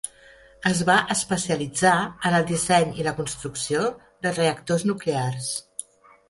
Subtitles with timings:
[0.69, 1.91] Es va especialitzar
[2.29, 3.85] en el disseny i la construcció
[4.27, 5.53] de reactors nuclears.